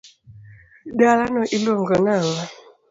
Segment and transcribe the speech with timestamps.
[0.97, 2.33] dalano iluongo nang'o?